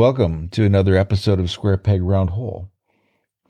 Welcome 0.00 0.48
to 0.52 0.64
another 0.64 0.96
episode 0.96 1.38
of 1.40 1.50
Square 1.50 1.76
Peg 1.76 2.00
Round 2.00 2.30
Hole. 2.30 2.70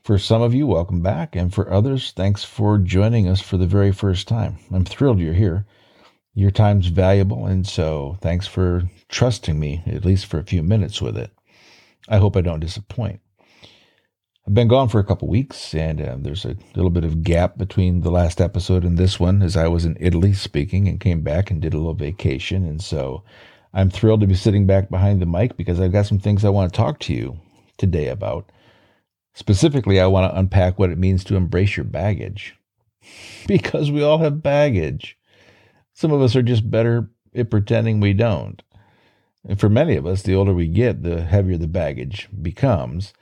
For 0.03 0.17
some 0.17 0.41
of 0.41 0.53
you, 0.53 0.67
welcome 0.67 1.01
back, 1.01 1.33
and 1.33 1.53
for 1.53 1.71
others, 1.71 2.11
thanks 2.11 2.43
for 2.43 2.77
joining 2.77 3.25
us 3.25 3.39
for 3.39 3.55
the 3.55 3.65
very 3.65 3.93
first 3.93 4.27
time. 4.27 4.57
I'm 4.69 4.83
thrilled 4.83 5.21
you're 5.21 5.33
here. 5.33 5.65
Your 6.33 6.51
time's 6.51 6.87
valuable, 6.87 7.45
and 7.45 7.65
so 7.65 8.17
thanks 8.19 8.47
for 8.47 8.83
trusting 9.07 9.57
me, 9.61 9.81
at 9.85 10.03
least 10.03 10.25
for 10.25 10.39
a 10.39 10.43
few 10.43 10.61
minutes 10.61 11.01
with 11.01 11.17
it. 11.17 11.31
I 12.09 12.17
hope 12.17 12.35
I 12.35 12.41
don't 12.41 12.59
disappoint. 12.59 13.21
I've 14.45 14.53
been 14.53 14.67
gone 14.67 14.89
for 14.89 14.99
a 14.99 15.05
couple 15.05 15.29
weeks, 15.29 15.73
and 15.73 16.01
uh, 16.01 16.17
there's 16.19 16.43
a 16.43 16.57
little 16.75 16.91
bit 16.91 17.05
of 17.05 17.23
gap 17.23 17.57
between 17.57 18.01
the 18.01 18.11
last 18.11 18.41
episode 18.41 18.83
and 18.83 18.97
this 18.97 19.21
one, 19.21 19.41
as 19.41 19.55
I 19.55 19.69
was 19.69 19.85
in 19.85 19.95
Italy 20.01 20.33
speaking 20.33 20.89
and 20.89 20.99
came 20.99 21.21
back 21.21 21.49
and 21.49 21.61
did 21.61 21.73
a 21.73 21.77
little 21.77 21.93
vacation. 21.93 22.65
And 22.65 22.81
so 22.81 23.23
I'm 23.73 23.89
thrilled 23.89 24.21
to 24.21 24.27
be 24.27 24.35
sitting 24.35 24.65
back 24.65 24.89
behind 24.89 25.21
the 25.21 25.25
mic 25.25 25.55
because 25.55 25.79
I've 25.79 25.93
got 25.93 26.05
some 26.05 26.19
things 26.19 26.43
I 26.43 26.49
want 26.49 26.71
to 26.71 26.77
talk 26.77 26.99
to 26.99 27.13
you 27.13 27.39
today 27.77 28.07
about. 28.07 28.51
Specifically, 29.33 29.99
I 29.99 30.07
want 30.07 30.31
to 30.31 30.37
unpack 30.37 30.77
what 30.77 30.89
it 30.89 30.97
means 30.97 31.23
to 31.25 31.35
embrace 31.35 31.77
your 31.77 31.85
baggage, 31.85 32.55
because 33.47 33.89
we 33.89 34.03
all 34.03 34.17
have 34.17 34.43
baggage. 34.43 35.17
Some 35.93 36.11
of 36.11 36.21
us 36.21 36.35
are 36.35 36.41
just 36.41 36.69
better 36.69 37.09
at 37.33 37.49
pretending 37.49 37.99
we 37.99 38.13
don't. 38.13 38.61
And 39.47 39.59
for 39.59 39.69
many 39.69 39.95
of 39.95 40.05
us, 40.05 40.21
the 40.21 40.35
older 40.35 40.53
we 40.53 40.67
get, 40.67 41.03
the 41.03 41.23
heavier 41.23 41.57
the 41.57 41.67
baggage 41.67 42.27
becomes 42.41 43.13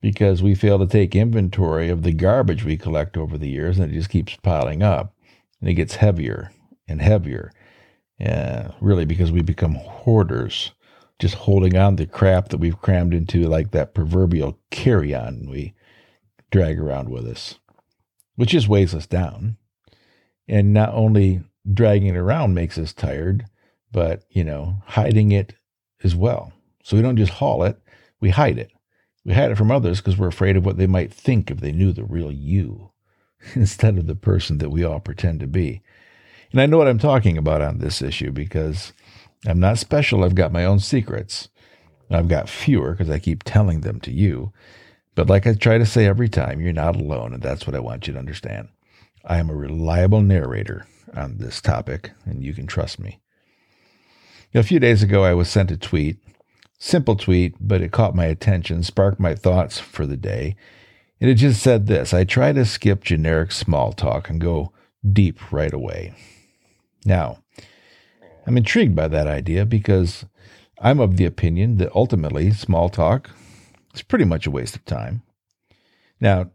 because 0.00 0.42
we 0.42 0.54
fail 0.54 0.78
to 0.78 0.86
take 0.86 1.14
inventory 1.14 1.88
of 1.88 2.02
the 2.02 2.12
garbage 2.12 2.64
we 2.64 2.76
collect 2.76 3.16
over 3.16 3.38
the 3.38 3.48
years 3.48 3.78
and 3.78 3.90
it 3.90 3.94
just 3.94 4.10
keeps 4.10 4.36
piling 4.36 4.82
up 4.82 5.14
and 5.60 5.70
it 5.70 5.74
gets 5.74 5.96
heavier 5.96 6.50
and 6.86 7.00
heavier. 7.00 7.52
Uh, 8.24 8.68
really, 8.80 9.04
because 9.04 9.30
we 9.30 9.42
become 9.42 9.74
hoarders, 9.74 10.72
just 11.18 11.34
holding 11.34 11.76
on 11.76 11.96
to 11.96 12.06
crap 12.06 12.48
that 12.48 12.58
we've 12.58 12.80
crammed 12.80 13.12
into 13.12 13.46
like 13.48 13.72
that 13.72 13.94
proverbial 13.94 14.58
carry 14.70 15.14
on 15.14 15.46
we 15.48 15.74
drag 16.50 16.78
around 16.78 17.08
with 17.10 17.26
us, 17.26 17.58
which 18.36 18.50
just 18.50 18.68
weighs 18.68 18.94
us 18.94 19.06
down. 19.06 19.56
And 20.48 20.72
not 20.72 20.94
only 20.94 21.42
dragging 21.72 22.08
it 22.08 22.16
around 22.16 22.54
makes 22.54 22.78
us 22.78 22.92
tired, 22.92 23.44
but, 23.90 24.24
you 24.30 24.44
know, 24.44 24.78
hiding 24.86 25.32
it 25.32 25.54
as 26.04 26.14
well. 26.14 26.52
So 26.82 26.96
we 26.96 27.02
don't 27.02 27.16
just 27.16 27.32
haul 27.32 27.64
it, 27.64 27.80
we 28.20 28.30
hide 28.30 28.58
it. 28.58 28.70
We 29.24 29.34
hide 29.34 29.50
it 29.50 29.56
from 29.56 29.72
others 29.72 30.00
because 30.00 30.16
we're 30.16 30.28
afraid 30.28 30.56
of 30.56 30.64
what 30.64 30.78
they 30.78 30.86
might 30.86 31.12
think 31.12 31.50
if 31.50 31.58
they 31.60 31.72
knew 31.72 31.92
the 31.92 32.04
real 32.04 32.30
you 32.30 32.92
instead 33.54 33.98
of 33.98 34.06
the 34.06 34.14
person 34.14 34.58
that 34.58 34.70
we 34.70 34.84
all 34.84 35.00
pretend 35.00 35.40
to 35.40 35.46
be. 35.46 35.82
And 36.52 36.60
I 36.60 36.66
know 36.66 36.78
what 36.78 36.88
I'm 36.88 36.98
talking 36.98 37.36
about 37.36 37.62
on 37.62 37.78
this 37.78 38.00
issue 38.02 38.32
because 38.32 38.92
I'm 39.46 39.60
not 39.60 39.78
special. 39.78 40.24
I've 40.24 40.34
got 40.34 40.52
my 40.52 40.64
own 40.64 40.80
secrets. 40.80 41.48
I've 42.10 42.28
got 42.28 42.48
fewer 42.48 42.92
because 42.92 43.10
I 43.10 43.18
keep 43.18 43.42
telling 43.42 43.80
them 43.80 44.00
to 44.00 44.12
you. 44.12 44.52
But 45.14 45.28
like 45.28 45.46
I 45.46 45.54
try 45.54 45.78
to 45.78 45.86
say 45.86 46.06
every 46.06 46.28
time, 46.28 46.60
you're 46.60 46.72
not 46.72 46.96
alone. 46.96 47.32
And 47.32 47.42
that's 47.42 47.66
what 47.66 47.74
I 47.74 47.80
want 47.80 48.06
you 48.06 48.12
to 48.12 48.18
understand. 48.18 48.68
I 49.24 49.38
am 49.38 49.50
a 49.50 49.54
reliable 49.54 50.20
narrator 50.20 50.86
on 51.14 51.38
this 51.38 51.60
topic, 51.60 52.12
and 52.24 52.44
you 52.44 52.54
can 52.54 52.66
trust 52.66 53.00
me. 53.00 53.20
A 54.54 54.62
few 54.62 54.78
days 54.78 55.02
ago, 55.02 55.24
I 55.24 55.34
was 55.34 55.48
sent 55.48 55.70
a 55.70 55.76
tweet 55.76 56.18
Simple 56.78 57.16
tweet, 57.16 57.54
but 57.58 57.80
it 57.80 57.92
caught 57.92 58.14
my 58.14 58.26
attention, 58.26 58.82
sparked 58.82 59.18
my 59.18 59.34
thoughts 59.34 59.78
for 59.78 60.06
the 60.06 60.16
day. 60.16 60.56
And 61.20 61.30
it 61.30 61.34
just 61.34 61.62
said 61.62 61.86
this 61.86 62.12
I 62.12 62.24
try 62.24 62.52
to 62.52 62.64
skip 62.64 63.02
generic 63.02 63.52
small 63.52 63.92
talk 63.92 64.28
and 64.28 64.40
go 64.40 64.72
deep 65.10 65.52
right 65.52 65.72
away. 65.72 66.14
Now, 67.06 67.38
I'm 68.46 68.56
intrigued 68.56 68.96
by 68.96 69.08
that 69.08 69.26
idea 69.26 69.64
because 69.64 70.26
I'm 70.80 71.00
of 71.00 71.16
the 71.16 71.24
opinion 71.24 71.76
that 71.78 71.94
ultimately 71.94 72.50
small 72.50 72.88
talk 72.88 73.30
is 73.94 74.02
pretty 74.02 74.24
much 74.24 74.46
a 74.46 74.50
waste 74.50 74.76
of 74.76 74.84
time. 74.84 75.22
Now, 76.20 76.50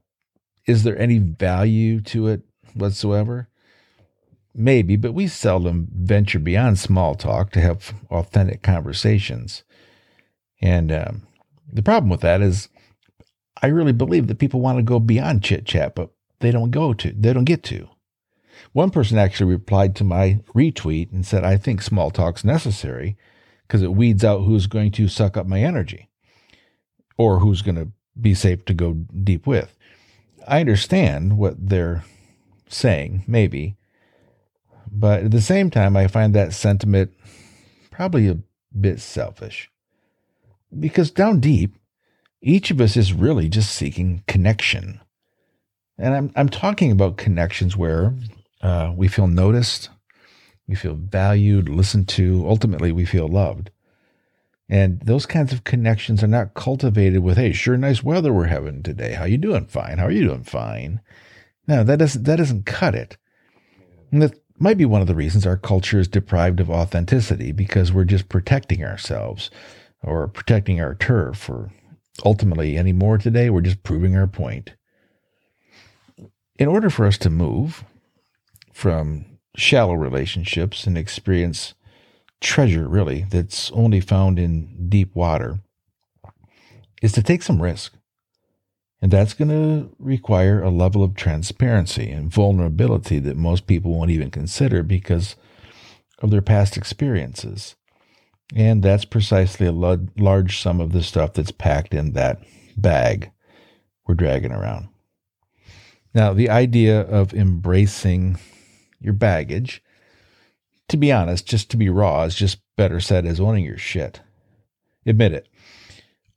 is 0.67 0.83
there 0.83 0.97
any 0.99 1.17
value 1.17 2.01
to 2.01 2.27
it 2.27 2.41
whatsoever? 2.73 3.47
Maybe, 4.53 4.97
but 4.97 5.13
we 5.13 5.27
seldom 5.27 5.87
venture 5.93 6.39
beyond 6.39 6.77
small 6.77 7.15
talk 7.15 7.51
to 7.51 7.61
have 7.61 7.93
authentic 8.09 8.61
conversations. 8.61 9.63
And 10.61 10.91
um, 10.91 11.27
the 11.71 11.81
problem 11.81 12.09
with 12.09 12.21
that 12.21 12.41
is, 12.41 12.67
I 13.61 13.67
really 13.67 13.93
believe 13.93 14.27
that 14.27 14.39
people 14.39 14.59
want 14.59 14.77
to 14.77 14.83
go 14.83 14.99
beyond 14.99 15.43
chit 15.43 15.65
chat, 15.65 15.95
but 15.95 16.11
they 16.39 16.51
don't 16.51 16.71
go 16.71 16.93
to, 16.93 17.11
they 17.13 17.31
don't 17.31 17.45
get 17.45 17.63
to. 17.63 17.87
One 18.73 18.89
person 18.89 19.17
actually 19.17 19.51
replied 19.51 19.95
to 19.97 20.03
my 20.03 20.39
retweet 20.55 21.11
and 21.11 21.25
said, 21.25 21.43
I 21.43 21.57
think 21.57 21.81
small 21.81 22.11
talk's 22.11 22.43
necessary 22.43 23.17
because 23.67 23.81
it 23.81 23.93
weeds 23.93 24.23
out 24.23 24.39
who's 24.41 24.67
going 24.67 24.91
to 24.91 25.07
suck 25.07 25.37
up 25.37 25.47
my 25.47 25.61
energy 25.61 26.09
or 27.17 27.39
who's 27.39 27.61
going 27.61 27.75
to 27.75 27.89
be 28.19 28.33
safe 28.33 28.65
to 28.65 28.73
go 28.73 28.93
deep 29.23 29.47
with. 29.47 29.77
I 30.47 30.59
understand 30.59 31.37
what 31.37 31.55
they're 31.57 32.03
saying, 32.67 33.23
maybe, 33.27 33.77
but 34.91 35.23
at 35.23 35.31
the 35.31 35.41
same 35.41 35.69
time, 35.69 35.95
I 35.95 36.07
find 36.07 36.33
that 36.33 36.53
sentiment 36.53 37.11
probably 37.91 38.27
a 38.27 38.39
bit 38.77 38.99
selfish. 38.99 39.69
Because 40.77 41.11
down 41.11 41.39
deep, 41.39 41.75
each 42.41 42.71
of 42.71 42.81
us 42.81 42.97
is 42.97 43.13
really 43.13 43.47
just 43.47 43.73
seeking 43.73 44.23
connection. 44.27 44.99
And 45.97 46.13
I'm, 46.13 46.31
I'm 46.35 46.49
talking 46.49 46.91
about 46.91 47.17
connections 47.17 47.77
where 47.77 48.13
uh, 48.61 48.93
we 48.95 49.07
feel 49.07 49.27
noticed, 49.27 49.89
we 50.67 50.75
feel 50.75 50.95
valued, 50.95 51.69
listened 51.69 52.07
to, 52.09 52.45
ultimately, 52.47 52.91
we 52.91 53.05
feel 53.05 53.27
loved. 53.27 53.71
And 54.69 55.01
those 55.01 55.25
kinds 55.25 55.51
of 55.51 55.65
connections 55.65 56.23
are 56.23 56.27
not 56.27 56.53
cultivated 56.53 57.21
with, 57.21 57.37
hey, 57.37 57.51
sure 57.51 57.75
nice 57.75 58.03
weather 58.03 58.31
we're 58.31 58.45
having 58.45 58.83
today. 58.83 59.11
How 59.13 59.25
you 59.25 59.37
doing? 59.37 59.65
Fine. 59.65 59.97
How 59.97 60.05
are 60.05 60.11
you 60.11 60.23
doing? 60.23 60.43
Fine. 60.43 61.01
No, 61.67 61.83
that 61.83 61.99
doesn't 61.99 62.23
that 62.23 62.37
doesn't 62.37 62.65
cut 62.65 62.95
it. 62.95 63.17
And 64.11 64.21
that 64.21 64.39
might 64.57 64.77
be 64.77 64.85
one 64.85 65.01
of 65.01 65.07
the 65.07 65.15
reasons 65.15 65.45
our 65.45 65.57
culture 65.57 65.99
is 65.99 66.07
deprived 66.07 66.61
of 66.61 66.69
authenticity 66.69 67.51
because 67.51 67.91
we're 67.91 68.05
just 68.05 68.29
protecting 68.29 68.83
ourselves 68.83 69.51
or 70.03 70.27
protecting 70.29 70.79
our 70.79 70.95
turf 70.95 71.49
or 71.49 71.71
ultimately 72.23 72.77
anymore 72.77 73.17
today. 73.17 73.49
We're 73.49 73.61
just 73.61 73.83
proving 73.83 74.15
our 74.15 74.27
point. 74.27 74.75
In 76.57 76.67
order 76.67 76.89
for 76.89 77.05
us 77.05 77.17
to 77.19 77.29
move 77.29 77.83
from 78.81 79.37
shallow 79.55 79.93
relationships 79.93 80.87
and 80.87 80.97
experience 80.97 81.75
treasure, 82.41 82.87
really, 82.87 83.27
that's 83.29 83.71
only 83.73 84.01
found 84.01 84.39
in 84.39 84.89
deep 84.89 85.15
water, 85.15 85.59
is 86.99 87.11
to 87.11 87.21
take 87.21 87.43
some 87.43 87.61
risk. 87.61 87.93
And 88.99 89.11
that's 89.11 89.35
going 89.35 89.49
to 89.49 89.95
require 89.99 90.63
a 90.63 90.71
level 90.71 91.03
of 91.03 91.13
transparency 91.13 92.09
and 92.09 92.33
vulnerability 92.33 93.19
that 93.19 93.37
most 93.37 93.67
people 93.67 93.93
won't 93.93 94.09
even 94.09 94.31
consider 94.31 94.81
because 94.81 95.35
of 96.17 96.31
their 96.31 96.41
past 96.41 96.75
experiences. 96.75 97.75
And 98.55 98.81
that's 98.81 99.05
precisely 99.05 99.67
a 99.67 99.71
large 99.71 100.59
sum 100.59 100.81
of 100.81 100.91
the 100.91 101.03
stuff 101.03 101.33
that's 101.33 101.51
packed 101.51 101.93
in 101.93 102.13
that 102.13 102.41
bag 102.75 103.29
we're 104.07 104.15
dragging 104.15 104.51
around. 104.51 104.87
Now, 106.15 106.33
the 106.33 106.49
idea 106.49 107.01
of 107.01 107.31
embracing 107.35 108.39
your 109.01 109.13
baggage, 109.13 109.83
to 110.87 110.97
be 110.97 111.11
honest, 111.11 111.45
just 111.45 111.69
to 111.71 111.77
be 111.77 111.89
raw, 111.89 112.23
is 112.23 112.35
just 112.35 112.59
better 112.77 112.99
said 112.99 113.25
as 113.25 113.39
owning 113.39 113.65
your 113.65 113.77
shit. 113.77 114.21
Admit 115.05 115.33
it, 115.33 115.49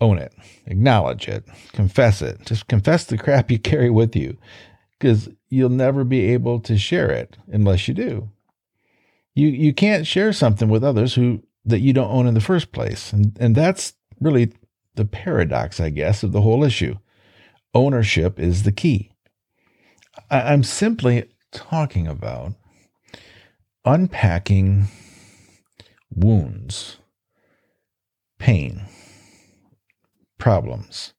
own 0.01 0.19
it, 0.19 0.33
acknowledge 0.67 1.29
it, 1.29 1.45
confess 1.73 2.23
it. 2.23 2.45
Just 2.47 2.67
confess 2.69 3.05
the 3.05 3.19
crap 3.19 3.51
you 3.51 3.59
carry 3.59 3.91
with 3.91 4.17
you 4.17 4.39
because 4.99 5.29
you'll 5.49 5.69
never 5.69 6.05
be 6.05 6.33
able 6.33 6.61
to 6.61 6.79
share 6.79 7.11
it 7.11 7.37
unless 7.49 7.87
you 7.89 7.95
do. 7.95 8.31
You, 9.35 9.49
you 9.49 9.75
can't 9.75 10.07
share 10.07 10.33
something 10.33 10.69
with 10.69 10.85
others 10.85 11.15
who 11.15 11.43
that 11.65 11.81
you 11.81 11.93
don't 11.93 12.11
own 12.11 12.27
in 12.27 12.35
the 12.35 12.41
first 12.41 12.73
place. 12.73 13.13
And, 13.13 13.37
and 13.41 13.55
that's 13.55 13.95
really 14.21 14.53
the 14.95 15.05
paradox, 15.05 15.81
I 15.81 15.91
guess, 15.91 16.23
of 16.23 16.33
the 16.33 16.43
whole 16.43 16.63
issue. 16.63 16.99
Ownership 17.75 18.39
is 18.39 18.63
the 18.63 18.73
key. 18.73 19.11
I, 20.31 20.53
I'm 20.53 20.63
simply 20.63 21.25
talking 21.55 22.07
about 22.07 22.53
unpacking 23.85 24.89
wounds, 26.11 26.99
pain, 28.39 28.83
problems, 30.39 31.15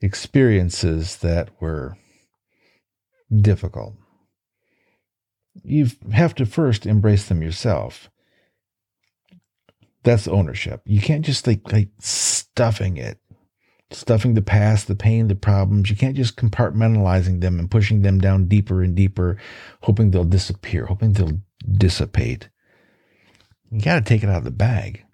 experiences 0.00 1.18
that 1.18 1.50
were 1.60 1.96
difficult. 3.34 3.94
You 5.62 5.88
have 6.12 6.34
to 6.36 6.46
first 6.46 6.86
embrace 6.86 7.26
them 7.28 7.42
yourself 7.42 8.08
that's 10.02 10.26
ownership. 10.26 10.82
You 10.84 11.00
can't 11.00 11.24
just 11.24 11.46
like 11.46 11.72
like 11.72 11.90
stuffing 12.00 12.96
it, 12.96 13.18
stuffing 13.94 14.34
the 14.34 14.42
past, 14.42 14.88
the 14.88 14.94
pain, 14.94 15.28
the 15.28 15.34
problems. 15.34 15.90
You 15.90 15.96
can't 15.96 16.16
just 16.16 16.36
compartmentalizing 16.36 17.40
them 17.40 17.58
and 17.58 17.70
pushing 17.70 18.02
them 18.02 18.18
down 18.18 18.48
deeper 18.48 18.82
and 18.82 18.94
deeper, 18.94 19.36
hoping 19.82 20.10
they'll 20.10 20.24
disappear, 20.24 20.86
hoping 20.86 21.12
they'll 21.12 21.40
dissipate. 21.70 22.48
You 23.70 23.80
got 23.80 23.94
to 23.96 24.00
take 24.02 24.22
it 24.22 24.28
out 24.28 24.38
of 24.38 24.44
the 24.44 24.50
bag. 24.50 25.04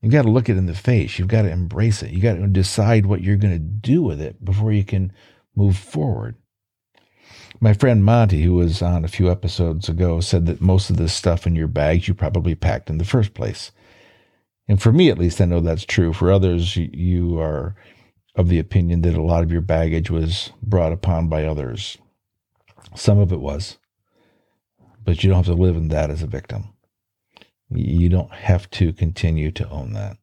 You've 0.00 0.12
got 0.12 0.22
to 0.22 0.30
look 0.30 0.48
it 0.48 0.56
in 0.56 0.66
the 0.66 0.74
face. 0.74 1.18
You've 1.18 1.28
got 1.28 1.42
to 1.42 1.50
embrace 1.50 2.02
it. 2.02 2.10
You 2.10 2.20
got 2.20 2.34
to 2.34 2.46
decide 2.46 3.06
what 3.06 3.22
you're 3.22 3.36
going 3.36 3.54
to 3.54 3.58
do 3.58 4.02
with 4.02 4.20
it 4.20 4.44
before 4.44 4.72
you 4.72 4.84
can 4.84 5.12
move 5.54 5.76
forward. 5.76 6.36
My 7.58 7.72
friend 7.72 8.04
Monty, 8.04 8.42
who 8.42 8.54
was 8.54 8.82
on 8.82 9.04
a 9.04 9.08
few 9.08 9.30
episodes 9.30 9.88
ago, 9.88 10.20
said 10.20 10.46
that 10.46 10.60
most 10.60 10.90
of 10.90 10.98
this 10.98 11.14
stuff 11.14 11.46
in 11.46 11.56
your 11.56 11.68
bags 11.68 12.06
you 12.06 12.14
probably 12.14 12.54
packed 12.54 12.90
in 12.90 12.98
the 12.98 13.04
first 13.04 13.32
place. 13.32 13.72
And 14.68 14.82
for 14.82 14.92
me, 14.92 15.10
at 15.10 15.18
least, 15.18 15.40
I 15.40 15.44
know 15.44 15.60
that's 15.60 15.84
true. 15.84 16.12
For 16.12 16.30
others, 16.32 16.76
you 16.76 17.38
are 17.38 17.76
of 18.34 18.48
the 18.48 18.58
opinion 18.58 19.02
that 19.02 19.14
a 19.14 19.22
lot 19.22 19.42
of 19.42 19.52
your 19.52 19.60
baggage 19.60 20.10
was 20.10 20.50
brought 20.62 20.92
upon 20.92 21.28
by 21.28 21.44
others. 21.44 21.96
Some 22.94 23.18
of 23.18 23.32
it 23.32 23.40
was, 23.40 23.78
but 25.02 25.22
you 25.22 25.30
don't 25.30 25.44
have 25.44 25.54
to 25.54 25.60
live 25.60 25.76
in 25.76 25.88
that 25.88 26.10
as 26.10 26.22
a 26.22 26.26
victim. 26.26 26.74
You 27.70 28.08
don't 28.08 28.32
have 28.32 28.70
to 28.72 28.92
continue 28.92 29.50
to 29.52 29.68
own 29.70 29.92
that. 29.94 30.16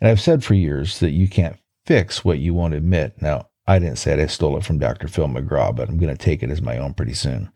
And 0.00 0.10
I've 0.10 0.20
said 0.20 0.44
for 0.44 0.54
years 0.54 1.00
that 1.00 1.12
you 1.12 1.28
can't 1.28 1.56
fix 1.86 2.24
what 2.24 2.38
you 2.38 2.52
won't 2.52 2.74
admit. 2.74 3.20
Now, 3.22 3.48
I 3.66 3.78
didn't 3.78 3.98
say 3.98 4.12
it, 4.12 4.20
I 4.20 4.26
stole 4.26 4.56
it 4.56 4.64
from 4.64 4.78
Dr. 4.78 5.08
Phil 5.08 5.28
McGraw, 5.28 5.74
but 5.74 5.88
I'm 5.88 5.98
going 5.98 6.14
to 6.14 6.22
take 6.22 6.42
it 6.42 6.50
as 6.50 6.60
my 6.60 6.78
own 6.78 6.94
pretty 6.94 7.14
soon. 7.14 7.50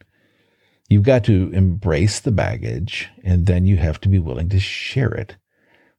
You've 0.89 1.05
got 1.05 1.25
to 1.25 1.51
embrace 1.53 2.21
the 2.21 2.33
baggage, 2.33 3.09
and 3.23 3.47
then 3.47 3.67
you 3.67 3.77
have 3.77 4.01
to 4.01 4.09
be 4.09 4.19
willing 4.19 4.49
to 4.49 4.59
share 4.59 5.13
it. 5.13 5.37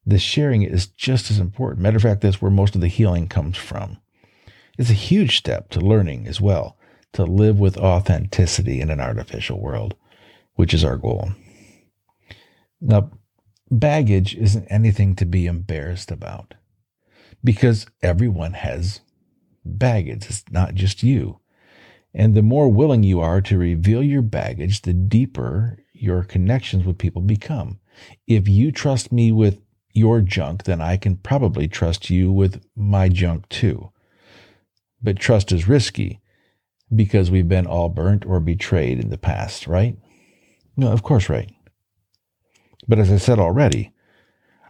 The 0.05 0.19
sharing 0.19 0.63
is 0.63 0.87
just 0.87 1.29
as 1.29 1.39
important. 1.39 1.81
Matter 1.81 1.97
of 1.97 2.03
fact, 2.03 2.21
that's 2.21 2.41
where 2.41 2.51
most 2.51 2.75
of 2.75 2.81
the 2.81 2.87
healing 2.87 3.27
comes 3.27 3.57
from. 3.57 3.97
It's 4.77 4.89
a 4.89 4.93
huge 4.93 5.37
step 5.37 5.69
to 5.71 5.79
learning 5.79 6.27
as 6.27 6.41
well, 6.41 6.77
to 7.13 7.23
live 7.23 7.59
with 7.59 7.77
authenticity 7.77 8.81
in 8.81 8.89
an 8.89 8.99
artificial 8.99 9.59
world, 9.59 9.95
which 10.55 10.73
is 10.73 10.83
our 10.83 10.97
goal. 10.97 11.31
Now, 12.79 13.11
baggage 13.69 14.35
isn't 14.35 14.67
anything 14.69 15.15
to 15.15 15.25
be 15.25 15.45
embarrassed 15.45 16.09
about 16.09 16.55
because 17.43 17.85
everyone 18.01 18.53
has 18.53 19.01
baggage. 19.63 20.25
It's 20.27 20.43
not 20.51 20.73
just 20.73 21.03
you. 21.03 21.39
And 22.13 22.35
the 22.35 22.41
more 22.41 22.69
willing 22.69 23.03
you 23.03 23.21
are 23.21 23.41
to 23.41 23.57
reveal 23.57 24.03
your 24.03 24.21
baggage, 24.21 24.81
the 24.81 24.93
deeper 24.93 25.77
your 25.93 26.23
connections 26.23 26.85
with 26.85 26.97
people 26.97 27.21
become. 27.21 27.79
If 28.27 28.47
you 28.47 28.71
trust 28.71 29.11
me 29.11 29.31
with 29.31 29.59
your 29.93 30.21
junk, 30.21 30.63
then 30.63 30.81
I 30.81 30.97
can 30.97 31.17
probably 31.17 31.67
trust 31.67 32.09
you 32.09 32.31
with 32.31 32.63
my 32.75 33.09
junk 33.09 33.47
too. 33.49 33.91
But 35.01 35.19
trust 35.19 35.51
is 35.51 35.67
risky 35.67 36.19
because 36.93 37.31
we've 37.31 37.47
been 37.47 37.67
all 37.67 37.89
burnt 37.89 38.25
or 38.25 38.39
betrayed 38.39 38.99
in 38.99 39.09
the 39.09 39.17
past, 39.17 39.67
right? 39.67 39.97
No, 40.77 40.91
of 40.91 41.03
course, 41.03 41.29
right. 41.29 41.51
But 42.87 42.99
as 42.99 43.11
I 43.11 43.17
said 43.17 43.39
already, 43.39 43.93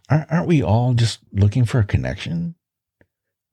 aren't 0.09 0.47
we 0.47 0.61
all 0.61 0.93
just 0.93 1.19
looking 1.31 1.65
for 1.65 1.79
a 1.79 1.85
connection? 1.85 2.55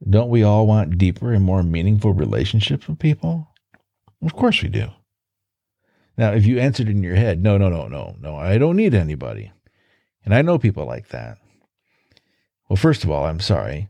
Don't 0.09 0.31
we 0.31 0.43
all 0.43 0.67
want 0.67 0.99
deeper 0.99 1.33
and 1.33 1.45
more 1.45 1.63
meaningful 1.63 2.13
relationships 2.13 2.87
with 2.87 2.99
people? 2.99 3.49
Of 4.23 4.35
course 4.35 4.63
we 4.63 4.69
do. 4.69 4.89
Now, 6.17 6.33
if 6.33 6.47
you 6.47 6.59
answered 6.59 6.89
in 6.89 7.03
your 7.03 7.15
head, 7.15 7.43
no, 7.43 7.59
no, 7.59 7.69
no, 7.69 7.87
no, 7.87 8.17
no, 8.21 8.37
I 8.37 8.59
don't 8.59 8.77
need 8.77 8.95
anybody. 8.95 9.53
And 10.25 10.35
I 10.35 10.43
know 10.43 10.59
people 10.59 10.85
like 10.85 11.09
that. 11.09 11.39
Well, 12.69 12.77
first 12.77 13.05
of 13.05 13.11
all, 13.11 13.25
I'm 13.25 13.41
sorry. 13.41 13.89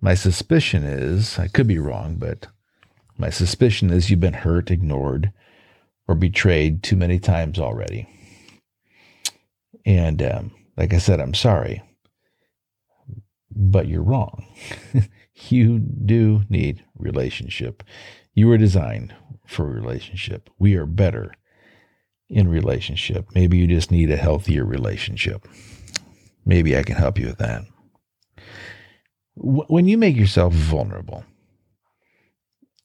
My 0.00 0.14
suspicion 0.14 0.84
is, 0.84 1.38
I 1.38 1.48
could 1.48 1.66
be 1.66 1.78
wrong, 1.78 2.16
but 2.16 2.46
my 3.16 3.30
suspicion 3.30 3.90
is 3.90 4.10
you've 4.10 4.20
been 4.20 4.32
hurt, 4.32 4.70
ignored, 4.70 5.32
or 6.06 6.14
betrayed 6.14 6.82
too 6.82 6.96
many 6.96 7.18
times 7.18 7.58
already. 7.58 8.08
And 9.84 10.22
um, 10.22 10.50
like 10.76 10.92
I 10.92 10.98
said, 10.98 11.20
I'm 11.20 11.34
sorry, 11.34 11.82
but 13.50 13.88
you're 13.88 14.02
wrong. 14.02 14.46
you 15.48 15.78
do 15.78 16.42
need 16.48 16.84
relationship. 16.96 17.82
You 18.34 18.48
were 18.48 18.58
designed 18.58 19.14
for 19.46 19.64
relationship. 19.64 20.50
We 20.58 20.74
are 20.76 20.86
better 20.86 21.34
in 22.28 22.48
relationship. 22.48 23.26
Maybe 23.34 23.58
you 23.58 23.66
just 23.66 23.90
need 23.90 24.10
a 24.10 24.16
healthier 24.16 24.64
relationship. 24.64 25.48
Maybe 26.44 26.76
I 26.76 26.82
can 26.82 26.96
help 26.96 27.18
you 27.18 27.26
with 27.26 27.38
that. 27.38 27.64
When 29.40 29.86
you 29.86 29.96
make 29.96 30.16
yourself 30.16 30.52
vulnerable, 30.52 31.24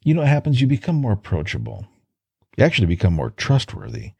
you 0.03 0.13
know 0.13 0.21
what 0.21 0.29
happens? 0.29 0.61
You 0.61 0.67
become 0.67 0.95
more 0.95 1.13
approachable. 1.13 1.87
You 2.57 2.63
actually 2.63 2.87
become 2.87 3.13
more 3.13 3.31
trustworthy 3.31 4.11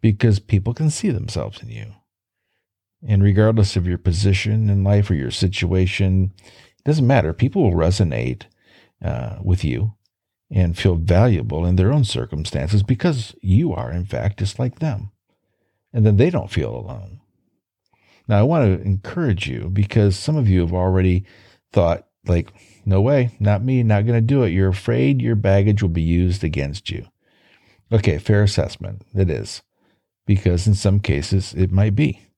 because 0.00 0.38
people 0.38 0.74
can 0.74 0.90
see 0.90 1.10
themselves 1.10 1.62
in 1.62 1.68
you. 1.68 1.94
And 3.06 3.22
regardless 3.22 3.76
of 3.76 3.86
your 3.86 3.98
position 3.98 4.68
in 4.68 4.84
life 4.84 5.10
or 5.10 5.14
your 5.14 5.30
situation, 5.30 6.32
it 6.38 6.84
doesn't 6.84 7.06
matter. 7.06 7.32
People 7.32 7.62
will 7.62 7.78
resonate 7.78 8.42
uh, 9.02 9.36
with 9.42 9.64
you 9.64 9.94
and 10.50 10.76
feel 10.76 10.96
valuable 10.96 11.64
in 11.64 11.76
their 11.76 11.92
own 11.92 12.04
circumstances 12.04 12.82
because 12.82 13.34
you 13.40 13.72
are, 13.72 13.92
in 13.92 14.04
fact, 14.04 14.40
just 14.40 14.58
like 14.58 14.80
them. 14.80 15.12
And 15.92 16.04
then 16.04 16.16
they 16.16 16.30
don't 16.30 16.50
feel 16.50 16.74
alone. 16.74 17.20
Now, 18.28 18.38
I 18.38 18.42
want 18.42 18.64
to 18.64 18.86
encourage 18.86 19.48
you 19.48 19.70
because 19.72 20.16
some 20.18 20.36
of 20.36 20.48
you 20.48 20.60
have 20.60 20.72
already 20.72 21.24
thought, 21.72 22.06
like, 22.26 22.52
no 22.84 23.00
way, 23.00 23.30
not 23.38 23.62
me, 23.62 23.82
not 23.82 24.06
going 24.06 24.16
to 24.16 24.20
do 24.20 24.42
it. 24.42 24.50
You're 24.50 24.68
afraid 24.68 25.22
your 25.22 25.36
baggage 25.36 25.82
will 25.82 25.90
be 25.90 26.02
used 26.02 26.44
against 26.44 26.90
you. 26.90 27.06
Okay, 27.92 28.18
fair 28.18 28.42
assessment. 28.42 29.02
It 29.14 29.30
is. 29.30 29.62
Because 30.26 30.66
in 30.66 30.74
some 30.74 31.00
cases, 31.00 31.54
it 31.54 31.72
might 31.72 31.94
be 31.94 32.30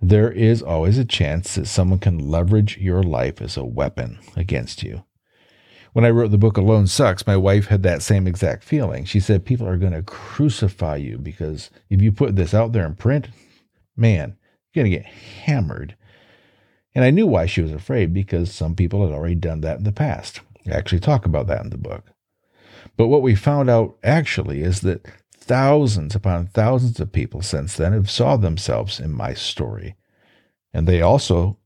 there 0.00 0.30
is 0.30 0.62
always 0.62 0.98
a 0.98 1.04
chance 1.04 1.54
that 1.54 1.66
someone 1.66 1.98
can 1.98 2.30
leverage 2.30 2.76
your 2.78 3.02
life 3.02 3.40
as 3.40 3.56
a 3.56 3.64
weapon 3.64 4.18
against 4.36 4.82
you. 4.82 5.04
When 5.92 6.04
I 6.04 6.10
wrote 6.10 6.30
the 6.30 6.38
book 6.38 6.58
Alone 6.58 6.86
Sucks, 6.86 7.26
my 7.26 7.38
wife 7.38 7.68
had 7.68 7.82
that 7.84 8.02
same 8.02 8.26
exact 8.26 8.62
feeling. 8.62 9.06
She 9.06 9.18
said, 9.18 9.46
People 9.46 9.66
are 9.66 9.78
going 9.78 9.94
to 9.94 10.02
crucify 10.02 10.96
you 10.96 11.16
because 11.16 11.70
if 11.88 12.02
you 12.02 12.12
put 12.12 12.36
this 12.36 12.52
out 12.52 12.72
there 12.72 12.84
in 12.84 12.94
print, 12.94 13.28
man, 13.96 14.36
you're 14.72 14.84
going 14.84 14.92
to 14.92 14.98
get 14.98 15.06
hammered. 15.06 15.96
And 16.96 17.04
I 17.04 17.10
knew 17.10 17.26
why 17.26 17.44
she 17.44 17.60
was 17.60 17.72
afraid 17.72 18.14
because 18.14 18.50
some 18.50 18.74
people 18.74 19.02
had 19.06 19.14
already 19.14 19.34
done 19.34 19.60
that 19.60 19.76
in 19.76 19.84
the 19.84 19.92
past. 19.92 20.40
I 20.66 20.70
actually 20.70 21.00
talk 21.00 21.26
about 21.26 21.46
that 21.46 21.62
in 21.62 21.68
the 21.68 21.76
book. 21.76 22.06
But 22.96 23.08
what 23.08 23.20
we 23.20 23.34
found 23.34 23.68
out 23.68 23.98
actually 24.02 24.62
is 24.62 24.80
that 24.80 25.06
thousands 25.30 26.14
upon 26.14 26.46
thousands 26.46 26.98
of 26.98 27.12
people 27.12 27.42
since 27.42 27.76
then 27.76 27.92
have 27.92 28.10
saw 28.10 28.38
themselves 28.38 28.98
in 28.98 29.12
my 29.12 29.34
story. 29.34 29.94
And 30.72 30.88
they 30.88 31.02
also 31.02 31.58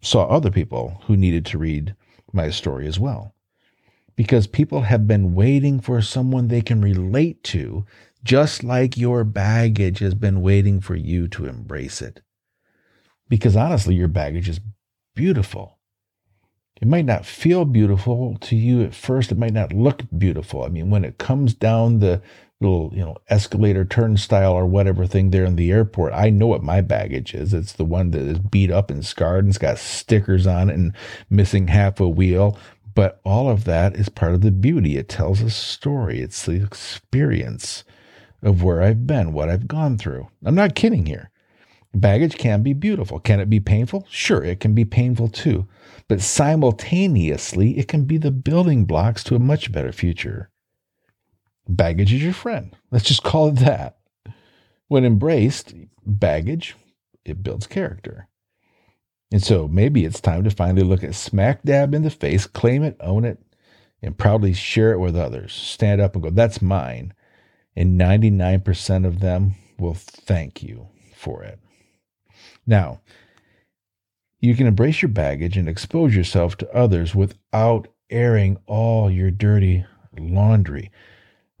saw 0.00 0.24
other 0.24 0.50
people 0.50 1.02
who 1.04 1.18
needed 1.18 1.44
to 1.46 1.58
read 1.58 1.94
my 2.32 2.48
story 2.48 2.86
as 2.86 2.98
well. 2.98 3.34
Because 4.16 4.46
people 4.46 4.80
have 4.80 5.06
been 5.06 5.34
waiting 5.34 5.80
for 5.80 6.00
someone 6.00 6.48
they 6.48 6.62
can 6.62 6.80
relate 6.80 7.44
to, 7.44 7.84
just 8.24 8.64
like 8.64 8.96
your 8.96 9.22
baggage 9.22 9.98
has 9.98 10.14
been 10.14 10.40
waiting 10.40 10.80
for 10.80 10.94
you 10.94 11.28
to 11.28 11.44
embrace 11.44 12.00
it. 12.00 12.22
Because 13.28 13.54
honestly, 13.54 13.94
your 13.94 14.08
baggage 14.08 14.48
is 14.48 14.60
beautiful. 15.18 15.78
It 16.80 16.86
might 16.86 17.04
not 17.04 17.26
feel 17.26 17.64
beautiful 17.64 18.38
to 18.40 18.54
you 18.54 18.84
at 18.84 18.94
first. 18.94 19.32
It 19.32 19.36
might 19.36 19.52
not 19.52 19.72
look 19.72 20.02
beautiful. 20.16 20.62
I 20.62 20.68
mean, 20.68 20.90
when 20.90 21.04
it 21.04 21.18
comes 21.18 21.54
down 21.54 21.98
the 21.98 22.22
little, 22.60 22.92
you 22.94 23.00
know, 23.00 23.16
escalator 23.28 23.84
turnstile 23.84 24.52
or 24.52 24.64
whatever 24.64 25.06
thing 25.06 25.30
there 25.30 25.44
in 25.44 25.56
the 25.56 25.72
airport. 25.72 26.12
I 26.12 26.30
know 26.30 26.46
what 26.46 26.62
my 26.62 26.80
baggage 26.80 27.34
is. 27.34 27.52
It's 27.52 27.72
the 27.72 27.84
one 27.84 28.12
that 28.12 28.20
is 28.20 28.38
beat 28.38 28.70
up 28.70 28.92
and 28.92 29.04
scarred 29.04 29.44
and 29.44 29.50
it's 29.50 29.58
got 29.58 29.78
stickers 29.78 30.46
on 30.46 30.70
it 30.70 30.74
and 30.74 30.94
missing 31.28 31.66
half 31.66 31.98
a 31.98 32.08
wheel. 32.08 32.56
But 32.94 33.20
all 33.24 33.50
of 33.50 33.64
that 33.64 33.96
is 33.96 34.08
part 34.08 34.34
of 34.34 34.40
the 34.40 34.52
beauty. 34.52 34.96
It 34.96 35.08
tells 35.08 35.40
a 35.40 35.50
story. 35.50 36.20
It's 36.20 36.44
the 36.44 36.62
experience 36.62 37.82
of 38.40 38.62
where 38.62 38.82
I've 38.82 39.04
been, 39.04 39.32
what 39.32 39.48
I've 39.48 39.66
gone 39.66 39.98
through. 39.98 40.28
I'm 40.44 40.54
not 40.54 40.76
kidding 40.76 41.06
here. 41.06 41.30
Baggage 41.94 42.36
can 42.36 42.62
be 42.62 42.74
beautiful. 42.74 43.18
Can 43.18 43.40
it 43.40 43.48
be 43.48 43.60
painful? 43.60 44.06
Sure, 44.10 44.44
it 44.44 44.60
can 44.60 44.74
be 44.74 44.84
painful 44.84 45.28
too. 45.28 45.66
But 46.06 46.20
simultaneously, 46.20 47.78
it 47.78 47.88
can 47.88 48.04
be 48.04 48.18
the 48.18 48.30
building 48.30 48.84
blocks 48.84 49.24
to 49.24 49.34
a 49.34 49.40
much 49.40 49.72
better 49.72 49.92
future 49.92 50.50
baggage 51.68 52.12
is 52.12 52.22
your 52.22 52.32
friend. 52.32 52.74
Let's 52.90 53.04
just 53.04 53.22
call 53.22 53.48
it 53.48 53.56
that. 53.56 53.98
When 54.88 55.04
embraced, 55.04 55.74
baggage, 56.04 56.74
it 57.24 57.42
builds 57.42 57.66
character. 57.66 58.28
And 59.30 59.42
so 59.42 59.68
maybe 59.68 60.06
it's 60.06 60.20
time 60.20 60.44
to 60.44 60.50
finally 60.50 60.82
look 60.82 61.04
at 61.04 61.14
smack 61.14 61.62
dab 61.62 61.94
in 61.94 62.02
the 62.02 62.10
face, 62.10 62.46
claim 62.46 62.82
it, 62.82 62.96
own 63.00 63.24
it, 63.26 63.38
and 64.00 64.16
proudly 64.16 64.54
share 64.54 64.92
it 64.92 64.98
with 64.98 65.16
others. 65.16 65.52
Stand 65.52 66.00
up 66.00 66.14
and 66.14 66.22
go, 66.22 66.30
that's 66.30 66.62
mine. 66.62 67.12
And 67.76 68.00
99% 68.00 69.06
of 69.06 69.20
them 69.20 69.56
will 69.78 69.94
thank 69.94 70.62
you 70.62 70.88
for 71.14 71.42
it. 71.42 71.60
Now, 72.68 73.00
you 74.40 74.54
can 74.54 74.66
embrace 74.66 75.00
your 75.00 75.08
baggage 75.08 75.56
and 75.56 75.68
expose 75.68 76.14
yourself 76.14 76.56
to 76.58 76.72
others 76.72 77.14
without 77.14 77.88
airing 78.10 78.58
all 78.66 79.10
your 79.10 79.30
dirty 79.30 79.86
laundry. 80.18 80.90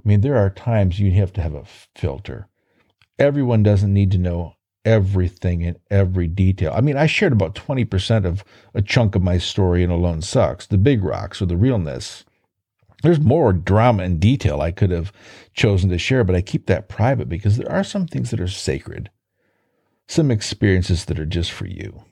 I 0.04 0.08
mean, 0.08 0.20
there 0.20 0.36
are 0.36 0.50
times 0.50 1.00
you 1.00 1.10
have 1.12 1.32
to 1.32 1.40
have 1.40 1.54
a 1.54 1.64
filter. 1.96 2.46
Everyone 3.18 3.62
doesn't 3.62 3.92
need 3.92 4.10
to 4.12 4.18
know 4.18 4.54
everything 4.84 5.62
in 5.62 5.78
every 5.90 6.28
detail. 6.28 6.72
I 6.74 6.82
mean, 6.82 6.98
I 6.98 7.06
shared 7.06 7.32
about 7.32 7.54
20% 7.54 8.26
of 8.26 8.44
a 8.74 8.82
chunk 8.82 9.14
of 9.14 9.22
my 9.22 9.38
story 9.38 9.82
in 9.82 9.90
Alone 9.90 10.20
Sucks, 10.20 10.66
the 10.66 10.76
big 10.76 11.02
rocks 11.02 11.40
or 11.40 11.46
the 11.46 11.56
realness. 11.56 12.26
There's 13.02 13.20
more 13.20 13.54
drama 13.54 14.02
and 14.02 14.20
detail 14.20 14.60
I 14.60 14.72
could 14.72 14.90
have 14.90 15.10
chosen 15.54 15.88
to 15.88 15.98
share, 15.98 16.22
but 16.22 16.36
I 16.36 16.42
keep 16.42 16.66
that 16.66 16.88
private 16.88 17.30
because 17.30 17.56
there 17.56 17.70
are 17.72 17.84
some 17.84 18.06
things 18.06 18.30
that 18.30 18.40
are 18.40 18.48
sacred, 18.48 19.10
some 20.08 20.30
experiences 20.30 21.04
that 21.04 21.18
are 21.18 21.26
just 21.26 21.52
for 21.52 21.66
you. 21.66 22.02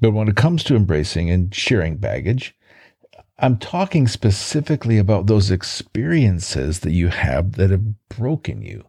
But 0.00 0.12
when 0.12 0.28
it 0.28 0.36
comes 0.36 0.64
to 0.64 0.76
embracing 0.76 1.30
and 1.30 1.54
sharing 1.54 1.96
baggage, 1.96 2.54
I'm 3.38 3.56
talking 3.56 4.06
specifically 4.08 4.98
about 4.98 5.26
those 5.26 5.50
experiences 5.50 6.80
that 6.80 6.92
you 6.92 7.08
have 7.08 7.52
that 7.52 7.70
have 7.70 8.08
broken 8.08 8.62
you, 8.62 8.84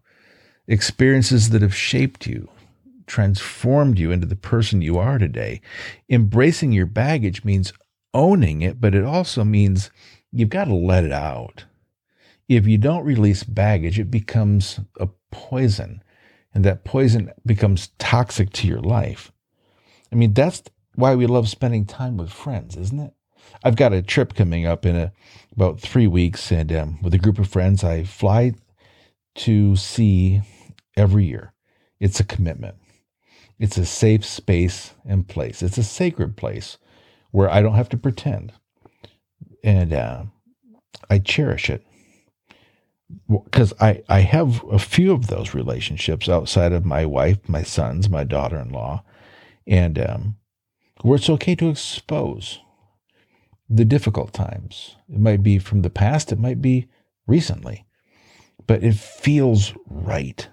experiences 0.67 1.50
that 1.51 1.62
have 1.62 1.75
shaped 1.75 2.27
you, 2.27 2.50
transformed 3.05 4.00
you 4.00 4.12
into 4.12 4.27
the 4.27 4.35
person 4.35 4.81
you 4.81 4.97
are 4.97 5.17
today. 5.17 5.62
Embracing 6.09 6.71
your 6.71 6.85
baggage 6.85 7.43
means 7.43 7.73
owning 8.13 8.62
it, 8.62 8.79
but 8.81 8.95
it 8.95 9.03
also 9.03 9.43
means 9.43 9.91
you've 10.31 10.50
got 10.50 10.65
to 10.65 10.75
let 10.75 11.03
it 11.03 11.12
out. 11.12 11.65
If 12.47 12.67
you 12.67 12.77
don't 12.77 13.05
release 13.05 13.43
baggage, 13.43 14.00
it 14.00 14.12
becomes 14.12 14.79
a 15.00 15.09
poison, 15.31 16.02
and 16.53 16.63
that 16.63 16.83
poison 16.83 17.31
becomes 17.45 17.89
toxic 17.98 18.51
to 18.53 18.67
your 18.67 18.81
life. 18.81 19.31
I 20.12 20.15
mean, 20.15 20.33
that's 20.33 20.63
why 20.95 21.15
we 21.15 21.25
love 21.25 21.50
spending 21.50 21.86
time 21.86 22.17
with 22.17 22.31
friends, 22.31 22.75
isn't 22.77 23.00
it? 23.00 23.13
I've 23.63 23.75
got 23.75 23.93
a 23.93 24.01
trip 24.01 24.36
coming 24.36 24.65
up 24.65 24.86
in 24.86 24.95
a, 24.95 25.12
about 25.51 25.79
three 25.79 26.07
weeks, 26.07 26.51
and 26.51 26.72
um, 26.72 27.01
with 27.01 27.13
a 27.13 27.19
group 27.19 27.39
of 27.39 27.50
friends, 27.50 27.83
I 27.83 28.03
fly 28.03 28.53
to 29.36 29.75
sea 29.75 30.41
every 30.95 31.25
year. 31.25 31.53
It's 32.00 32.19
a 32.19 32.25
commitment. 32.25 32.75
It's 33.60 33.77
a 33.77 33.86
safe 33.86 34.25
space 34.25 34.93
and 35.05 35.27
place. 35.27 35.62
It's 35.62 35.77
a 35.77 35.83
sacred 35.83 36.38
place 36.38 36.77
where 37.31 37.50
I 37.50 37.62
don't 37.62 37.75
have 37.75 37.89
to 37.89 37.98
pretend, 37.98 38.53
and 39.63 39.93
uh, 39.93 40.24
I 41.10 41.19
cherish 41.19 41.69
it 41.69 41.86
because 43.29 43.74
I 43.79 44.03
I 44.10 44.22
have 44.22 44.63
a 44.72 44.79
few 44.79 45.12
of 45.12 45.27
those 45.27 45.53
relationships 45.53 46.29
outside 46.29 46.72
of 46.72 46.86
my 46.86 47.05
wife, 47.05 47.38
my 47.48 47.63
sons, 47.63 48.10
my 48.10 48.24
daughter-in-law, 48.24 49.03
and 49.67 50.00
um, 50.00 50.38
where 51.01 51.15
it's 51.15 51.29
okay 51.29 51.55
to 51.55 51.70
expose 51.70 52.60
the 53.70 53.86
difficult 53.86 54.34
times. 54.34 54.96
It 55.10 55.20
might 55.20 55.43
be 55.43 55.58
from 55.58 55.82
the 55.82 55.89
past, 55.89 56.32
it 56.32 56.39
might 56.39 56.62
be 56.62 56.88
recently, 57.27 57.86
but 58.67 58.84
it 58.84 58.96
feels 58.96 59.74
right. 59.86 60.48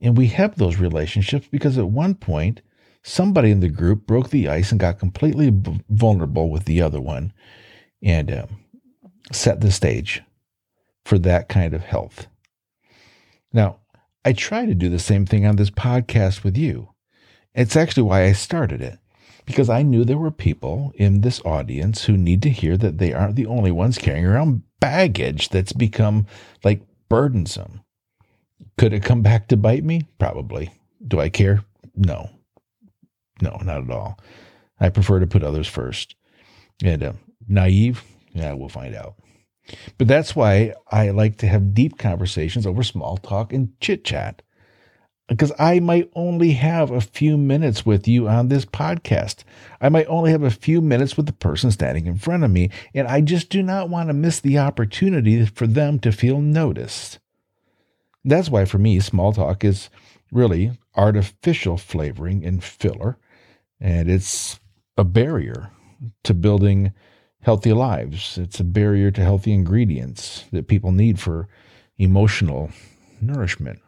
And 0.00 0.16
we 0.16 0.28
have 0.28 0.56
those 0.56 0.76
relationships 0.76 1.46
because 1.50 1.76
at 1.76 1.90
one 1.90 2.14
point, 2.14 2.62
somebody 3.02 3.50
in 3.50 3.60
the 3.60 3.68
group 3.68 4.06
broke 4.06 4.30
the 4.30 4.48
ice 4.48 4.70
and 4.70 4.80
got 4.80 4.98
completely 4.98 5.52
vulnerable 5.90 6.50
with 6.50 6.64
the 6.64 6.80
other 6.80 7.00
one 7.00 7.32
and 8.02 8.30
uh, 8.30 8.46
set 9.30 9.60
the 9.60 9.70
stage 9.70 10.22
for 11.04 11.18
that 11.18 11.48
kind 11.48 11.74
of 11.74 11.84
health. 11.84 12.26
Now, 13.52 13.78
I 14.24 14.32
try 14.32 14.66
to 14.66 14.74
do 14.74 14.88
the 14.88 14.98
same 14.98 15.26
thing 15.26 15.46
on 15.46 15.56
this 15.56 15.70
podcast 15.70 16.44
with 16.44 16.56
you. 16.56 16.90
It's 17.54 17.76
actually 17.76 18.04
why 18.04 18.24
I 18.24 18.32
started 18.32 18.80
it 18.80 18.98
because 19.46 19.68
I 19.68 19.82
knew 19.82 20.04
there 20.04 20.18
were 20.18 20.30
people 20.30 20.92
in 20.94 21.22
this 21.22 21.40
audience 21.44 22.04
who 22.04 22.16
need 22.16 22.42
to 22.42 22.50
hear 22.50 22.76
that 22.76 22.98
they 22.98 23.12
aren't 23.12 23.36
the 23.36 23.46
only 23.46 23.72
ones 23.72 23.98
carrying 23.98 24.26
around 24.26 24.62
baggage 24.78 25.48
that's 25.48 25.72
become 25.72 26.26
like 26.62 26.82
burdensome. 27.08 27.80
Could 28.78 28.92
it 28.92 29.02
come 29.02 29.22
back 29.22 29.48
to 29.48 29.56
bite 29.56 29.84
me? 29.84 30.02
Probably. 30.18 30.70
Do 31.06 31.20
I 31.20 31.28
care? 31.28 31.64
No. 31.96 32.30
No, 33.42 33.58
not 33.62 33.82
at 33.82 33.90
all. 33.90 34.20
I 34.78 34.88
prefer 34.90 35.18
to 35.18 35.26
put 35.26 35.42
others 35.42 35.66
first. 35.66 36.14
And 36.82 37.02
uh, 37.02 37.12
naive? 37.48 38.04
Yeah, 38.32 38.52
we'll 38.52 38.68
find 38.68 38.94
out. 38.94 39.16
But 39.98 40.08
that's 40.08 40.34
why 40.36 40.74
I 40.90 41.10
like 41.10 41.38
to 41.38 41.46
have 41.46 41.74
deep 41.74 41.98
conversations 41.98 42.66
over 42.66 42.82
small 42.82 43.16
talk 43.16 43.52
and 43.52 43.78
chit 43.80 44.04
chat 44.04 44.42
because 45.30 45.52
I 45.60 45.78
might 45.78 46.10
only 46.16 46.50
have 46.54 46.90
a 46.90 47.00
few 47.00 47.38
minutes 47.38 47.86
with 47.86 48.08
you 48.08 48.28
on 48.28 48.48
this 48.48 48.64
podcast. 48.64 49.44
I 49.80 49.88
might 49.88 50.08
only 50.08 50.32
have 50.32 50.42
a 50.42 50.50
few 50.50 50.80
minutes 50.80 51.16
with 51.16 51.26
the 51.26 51.32
person 51.32 51.70
standing 51.70 52.06
in 52.06 52.18
front 52.18 52.42
of 52.42 52.50
me, 52.50 52.70
and 52.94 53.06
I 53.06 53.20
just 53.20 53.48
do 53.48 53.62
not 53.62 53.88
want 53.88 54.08
to 54.08 54.12
miss 54.12 54.40
the 54.40 54.58
opportunity 54.58 55.46
for 55.46 55.68
them 55.68 56.00
to 56.00 56.10
feel 56.10 56.40
noticed. 56.40 57.20
That's 58.24 58.50
why, 58.50 58.64
for 58.64 58.78
me, 58.78 58.98
small 58.98 59.32
talk 59.32 59.62
is 59.64 59.88
really 60.32 60.72
artificial 60.96 61.76
flavoring 61.76 62.44
and 62.44 62.62
filler, 62.62 63.16
and 63.80 64.10
it's 64.10 64.58
a 64.98 65.04
barrier 65.04 65.70
to 66.24 66.34
building 66.34 66.92
healthy 67.42 67.72
lives. 67.72 68.38
It's 68.38 68.60
a 68.60 68.64
barrier 68.64 69.10
to 69.10 69.22
healthy 69.22 69.52
ingredients 69.52 70.44
that 70.52 70.68
people 70.68 70.92
need 70.92 71.18
for 71.18 71.48
emotional 71.98 72.70
nourishment 73.20 73.80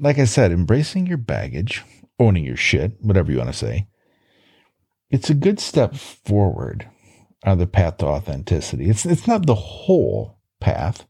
like 0.00 0.18
I 0.18 0.24
said, 0.24 0.52
embracing 0.52 1.06
your 1.06 1.18
baggage, 1.18 1.84
owning 2.18 2.44
your 2.44 2.56
shit, 2.56 2.92
whatever 3.00 3.30
you 3.32 3.38
want 3.38 3.50
to 3.50 3.56
say, 3.56 3.86
it's 5.10 5.30
a 5.30 5.34
good 5.34 5.58
step 5.58 5.94
forward 5.94 6.88
on 7.44 7.58
the 7.58 7.66
path 7.66 7.98
to 7.98 8.06
authenticity. 8.06 8.88
It's 8.88 9.06
it's 9.06 9.26
not 9.26 9.46
the 9.46 9.54
whole 9.54 10.38
path. 10.60 11.06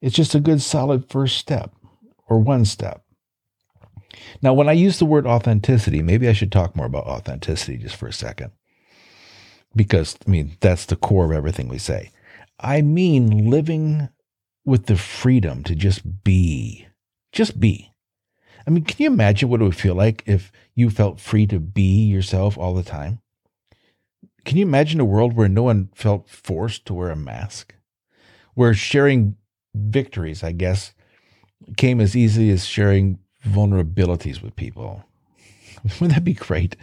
It's 0.00 0.14
just 0.14 0.34
a 0.34 0.40
good 0.40 0.62
solid 0.62 1.08
first 1.08 1.38
step 1.38 1.72
or 2.28 2.38
one 2.38 2.64
step. 2.64 3.02
Now, 4.40 4.54
when 4.54 4.68
I 4.68 4.72
use 4.72 4.98
the 4.98 5.06
word 5.06 5.26
authenticity, 5.26 6.00
maybe 6.02 6.28
I 6.28 6.32
should 6.32 6.52
talk 6.52 6.76
more 6.76 6.86
about 6.86 7.06
authenticity 7.06 7.78
just 7.78 7.96
for 7.96 8.06
a 8.06 8.12
second. 8.12 8.52
Because, 9.76 10.16
I 10.26 10.30
mean, 10.30 10.56
that's 10.60 10.86
the 10.86 10.96
core 10.96 11.24
of 11.24 11.32
everything 11.32 11.68
we 11.68 11.78
say. 11.78 12.10
I 12.60 12.82
mean 12.82 13.50
living 13.50 14.08
with 14.64 14.86
the 14.86 14.96
freedom 14.96 15.62
to 15.64 15.74
just 15.74 16.24
be, 16.24 16.86
just 17.32 17.60
be. 17.60 17.92
I 18.66 18.70
mean, 18.70 18.84
can 18.84 19.02
you 19.02 19.10
imagine 19.10 19.48
what 19.48 19.60
it 19.60 19.64
would 19.64 19.76
feel 19.76 19.94
like 19.94 20.22
if 20.26 20.50
you 20.74 20.88
felt 20.88 21.20
free 21.20 21.46
to 21.48 21.58
be 21.58 22.04
yourself 22.04 22.56
all 22.56 22.74
the 22.74 22.82
time? 22.82 23.20
Can 24.44 24.56
you 24.56 24.64
imagine 24.64 25.00
a 25.00 25.04
world 25.04 25.34
where 25.34 25.48
no 25.48 25.64
one 25.64 25.90
felt 25.94 26.28
forced 26.28 26.86
to 26.86 26.94
wear 26.94 27.10
a 27.10 27.16
mask? 27.16 27.74
Where 28.54 28.74
sharing 28.74 29.36
victories, 29.74 30.42
I 30.42 30.52
guess, 30.52 30.94
came 31.76 32.00
as 32.00 32.16
easy 32.16 32.50
as 32.50 32.64
sharing 32.64 33.18
vulnerabilities 33.46 34.42
with 34.42 34.56
people. 34.56 35.04
Wouldn't 35.84 36.14
that 36.14 36.24
be 36.24 36.34
great? 36.34 36.76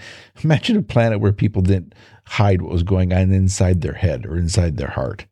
Imagine 0.43 0.77
a 0.77 0.81
planet 0.81 1.19
where 1.19 1.31
people 1.31 1.61
didn't 1.61 1.95
hide 2.25 2.61
what 2.61 2.71
was 2.71 2.83
going 2.83 3.13
on 3.13 3.31
inside 3.31 3.81
their 3.81 3.93
head 3.93 4.25
or 4.25 4.37
inside 4.37 4.77
their 4.77 4.89
heart. 4.89 5.25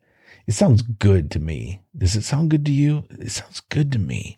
It 0.48 0.54
sounds 0.54 0.82
good 0.82 1.30
to 1.32 1.40
me. 1.40 1.82
Does 1.96 2.16
it 2.16 2.24
sound 2.24 2.50
good 2.50 2.66
to 2.66 2.72
you? 2.72 3.06
It 3.12 3.32
sounds 3.32 3.60
good 3.60 3.92
to 3.92 4.00
me. 4.00 4.36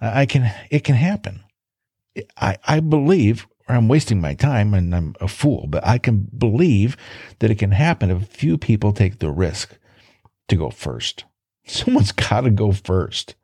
I 0.00 0.24
can, 0.26 0.52
it 0.70 0.84
can 0.84 0.94
happen. 0.94 1.42
I, 2.36 2.56
I 2.64 2.80
believe, 2.80 3.46
or 3.68 3.74
I'm 3.74 3.88
wasting 3.88 4.20
my 4.20 4.34
time 4.34 4.72
and 4.72 4.94
I'm 4.94 5.14
a 5.20 5.28
fool, 5.28 5.66
but 5.68 5.86
I 5.86 5.98
can 5.98 6.28
believe 6.36 6.96
that 7.40 7.50
it 7.50 7.58
can 7.58 7.72
happen 7.72 8.10
if 8.10 8.22
a 8.22 8.26
few 8.26 8.56
people 8.56 8.92
take 8.92 9.18
the 9.18 9.30
risk 9.30 9.76
to 10.48 10.56
go 10.56 10.70
first. 10.70 11.24
Someone's 11.66 12.12
got 12.12 12.42
to 12.42 12.50
go 12.50 12.72
first. 12.72 13.34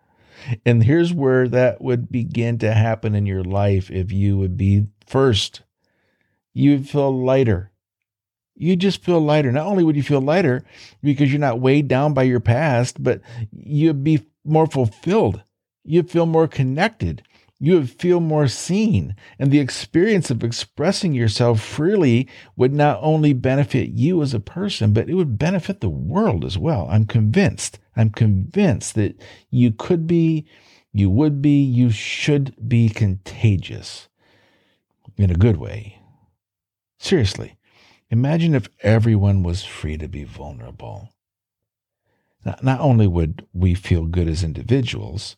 And 0.65 0.85
here's 0.85 1.13
where 1.13 1.49
that 1.49 1.81
would 1.81 2.11
begin 2.11 2.59
to 2.59 2.73
happen 2.73 3.15
in 3.15 3.27
your 3.27 3.43
life 3.43 3.91
if 3.91 4.13
you 4.13 4.39
would 4.39 4.57
be 4.57 4.87
first. 5.07 5.63
You 6.53 6.73
would 6.73 6.89
feel 6.89 7.25
lighter. 7.25 7.73
You 8.57 8.75
just 8.75 9.05
feel 9.05 9.21
lighter. 9.21 9.53
Not 9.53 9.67
only 9.67 9.85
would 9.85 9.97
you 9.97 10.03
feel 10.03 10.21
lighter 10.21 10.65
because 11.03 11.31
you're 11.31 11.39
not 11.39 11.61
weighed 11.61 11.89
down 11.89 12.15
by 12.15 12.23
your 12.25 12.41
past, 12.41 13.03
but 13.03 13.21
you'd 13.53 14.03
be 14.03 14.27
more 14.45 14.67
fulfilled 14.67 15.43
you'd 15.87 16.11
feel 16.11 16.27
more 16.27 16.49
connected. 16.49 17.23
You 17.59 17.75
would 17.75 17.91
feel 17.91 18.21
more 18.21 18.49
seen. 18.49 19.17
And 19.39 19.51
the 19.51 19.61
experience 19.61 20.31
of 20.31 20.45
expressing 20.45 21.15
yourself 21.15 21.61
freely 21.61 22.29
would 22.57 22.75
not 22.75 22.99
only 23.01 23.33
benefit 23.33 23.91
you 23.91 24.21
as 24.21 24.35
a 24.35 24.41
person, 24.41 24.93
but 24.93 25.09
it 25.09 25.15
would 25.15 25.39
benefit 25.39 25.81
the 25.81 25.89
world 25.89 26.45
as 26.45 26.59
well. 26.59 26.87
I'm 26.91 27.07
convinced. 27.07 27.79
I'm 27.97 28.11
convinced 28.11 28.95
that 28.97 29.19
you 29.49 29.73
could 29.73 30.07
be, 30.07 30.47
you 30.93 31.09
would 31.09 31.41
be, 31.41 31.63
you 31.63 31.91
should 31.91 32.55
be 32.69 32.91
contagious 32.91 34.09
in 35.17 35.31
a 35.31 35.35
good 35.35 35.57
way. 35.57 35.99
Seriously, 36.99 37.57
imagine 38.11 38.55
if 38.55 38.69
everyone 38.81 39.43
was 39.43 39.65
free 39.65 39.97
to 39.99 40.09
be 40.09 40.25
vulnerable. 40.25 41.11
Not 42.63 42.81
only 42.81 43.07
would 43.07 43.45
we 43.53 43.75
feel 43.75 44.07
good 44.07 44.29
as 44.29 44.45
individuals, 44.45 45.37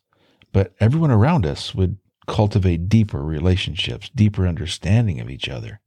but 0.52 0.74
everyone 0.78 1.10
around 1.10 1.46
us 1.46 1.74
would 1.74 1.96
cultivate 2.26 2.88
deeper 2.88 3.24
relationships, 3.24 4.10
deeper 4.14 4.46
understanding 4.46 5.18
of 5.20 5.30
each 5.30 5.48
other. 5.48 5.80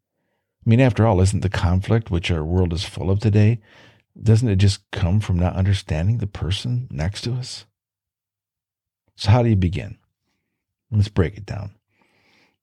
I 0.66 0.70
mean, 0.70 0.80
after 0.80 1.06
all, 1.06 1.22
isn't 1.22 1.42
the 1.42 1.50
conflict 1.50 2.10
which 2.10 2.32
our 2.32 2.44
world 2.44 2.74
is 2.74 2.84
full 2.84 3.12
of 3.12 3.20
today, 3.20 3.60
doesn't 4.22 4.50
it 4.50 4.58
just 4.58 4.90
come 4.92 5.20
from 5.20 5.40
not 5.40 5.56
understanding 5.56 6.18
the 6.18 6.28
person 6.28 6.88
next 6.92 7.22
to 7.22 7.34
us? 7.34 7.66
So, 9.16 9.32
how 9.32 9.44
do 9.44 9.50
you 9.50 9.56
begin? 9.56 9.98
Let's 10.92 11.08
break 11.08 11.38
it 11.38 11.46
down. 11.46 11.76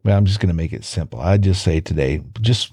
Well, 0.04 0.16
I'm 0.16 0.26
just 0.26 0.40
going 0.40 0.48
to 0.48 0.54
make 0.54 0.72
it 0.72 0.84
simple. 0.84 1.20
I 1.20 1.38
just 1.38 1.62
say 1.62 1.80
today, 1.80 2.22
just 2.40 2.72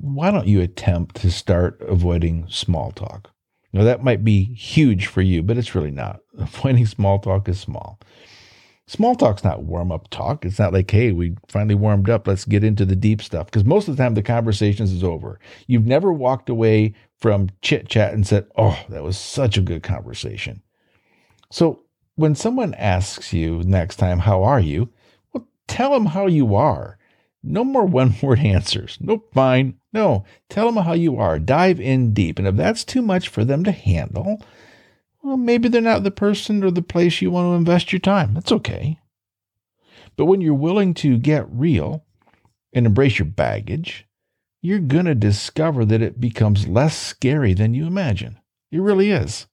why 0.00 0.30
don't 0.30 0.46
you 0.46 0.60
attempt 0.60 1.16
to 1.16 1.30
start 1.30 1.80
avoiding 1.82 2.46
small 2.48 2.90
talk? 2.92 3.30
Now, 3.72 3.84
that 3.84 4.02
might 4.02 4.24
be 4.24 4.44
huge 4.54 5.06
for 5.06 5.22
you, 5.22 5.42
but 5.42 5.56
it's 5.56 5.74
really 5.74 5.90
not. 5.90 6.20
Avoiding 6.38 6.86
small 6.86 7.18
talk 7.18 7.48
is 7.48 7.60
small. 7.60 8.00
Small 8.86 9.14
talk's 9.14 9.44
not 9.44 9.62
warm 9.62 9.92
up 9.92 10.10
talk. 10.10 10.44
It's 10.44 10.58
not 10.58 10.72
like, 10.72 10.90
hey, 10.90 11.12
we 11.12 11.36
finally 11.46 11.76
warmed 11.76 12.10
up. 12.10 12.26
Let's 12.26 12.44
get 12.44 12.64
into 12.64 12.84
the 12.84 12.96
deep 12.96 13.22
stuff. 13.22 13.46
Because 13.46 13.64
most 13.64 13.86
of 13.86 13.96
the 13.96 14.02
time, 14.02 14.14
the 14.14 14.22
conversations 14.22 14.90
is 14.90 15.04
over. 15.04 15.38
You've 15.68 15.86
never 15.86 16.12
walked 16.12 16.48
away 16.48 16.94
from 17.18 17.50
chit 17.62 17.88
chat 17.88 18.12
and 18.12 18.26
said, 18.26 18.46
oh, 18.56 18.76
that 18.88 19.04
was 19.04 19.16
such 19.16 19.56
a 19.56 19.62
good 19.62 19.84
conversation. 19.84 20.62
So 21.52 21.84
when 22.16 22.34
someone 22.34 22.74
asks 22.74 23.32
you 23.32 23.62
next 23.64 23.96
time, 23.96 24.18
how 24.18 24.42
are 24.42 24.60
you? 24.60 24.88
Well, 25.32 25.46
tell 25.68 25.92
them 25.92 26.06
how 26.06 26.26
you 26.26 26.56
are. 26.56 26.98
No 27.42 27.64
more 27.64 27.84
one 27.86 28.14
word 28.22 28.40
answers. 28.40 28.98
No, 29.00 29.24
fine. 29.32 29.78
No, 29.92 30.24
tell 30.48 30.70
them 30.70 30.84
how 30.84 30.92
you 30.92 31.16
are. 31.16 31.38
Dive 31.38 31.80
in 31.80 32.12
deep. 32.12 32.38
And 32.38 32.46
if 32.46 32.56
that's 32.56 32.84
too 32.84 33.02
much 33.02 33.28
for 33.28 33.44
them 33.44 33.64
to 33.64 33.72
handle, 33.72 34.42
well, 35.22 35.36
maybe 35.36 35.68
they're 35.68 35.80
not 35.80 36.02
the 36.02 36.10
person 36.10 36.62
or 36.64 36.70
the 36.70 36.82
place 36.82 37.20
you 37.20 37.30
want 37.30 37.46
to 37.46 37.54
invest 37.54 37.92
your 37.92 38.00
time. 38.00 38.34
That's 38.34 38.52
okay. 38.52 38.98
But 40.16 40.26
when 40.26 40.40
you're 40.40 40.54
willing 40.54 40.94
to 40.94 41.18
get 41.18 41.46
real 41.50 42.04
and 42.72 42.86
embrace 42.86 43.18
your 43.18 43.26
baggage, 43.26 44.06
you're 44.62 44.78
going 44.78 45.06
to 45.06 45.14
discover 45.14 45.84
that 45.86 46.02
it 46.02 46.20
becomes 46.20 46.68
less 46.68 46.96
scary 46.96 47.54
than 47.54 47.74
you 47.74 47.86
imagine. 47.86 48.38
It 48.70 48.80
really 48.80 49.10
is. 49.10 49.46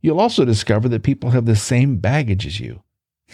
You'll 0.00 0.20
also 0.20 0.44
discover 0.44 0.88
that 0.88 1.02
people 1.02 1.30
have 1.30 1.44
the 1.44 1.56
same 1.56 1.98
baggage 1.98 2.46
as 2.46 2.60
you. 2.60 2.82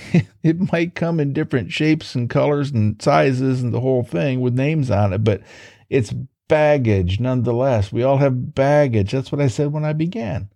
it 0.42 0.72
might 0.72 0.94
come 0.94 1.20
in 1.20 1.32
different 1.32 1.72
shapes 1.72 2.14
and 2.14 2.30
colors 2.30 2.70
and 2.70 3.00
sizes 3.00 3.62
and 3.62 3.72
the 3.72 3.80
whole 3.80 4.02
thing 4.02 4.40
with 4.40 4.54
names 4.54 4.90
on 4.90 5.12
it, 5.12 5.24
but 5.24 5.42
it's 5.88 6.14
baggage 6.48 7.20
nonetheless. 7.20 7.92
We 7.92 8.02
all 8.02 8.18
have 8.18 8.54
baggage. 8.54 9.12
That's 9.12 9.32
what 9.32 9.40
I 9.40 9.48
said 9.48 9.72
when 9.72 9.84
I 9.84 9.92
began. 9.92 10.50